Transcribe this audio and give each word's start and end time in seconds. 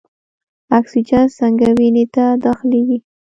اکسیجن 0.79 1.23
څنګه 1.37 1.67
وینې 1.77 2.05
ته 2.13 2.25
داخلیږي؟ 2.45 2.97